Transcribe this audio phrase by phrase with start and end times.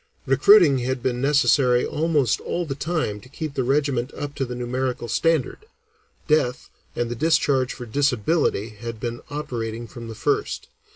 [0.25, 4.55] Recruiting had been necessary almost all the time to keep the regiment up to the
[4.55, 5.67] numerical standard;
[6.27, 10.69] death and the discharge for disability had been operating from the first.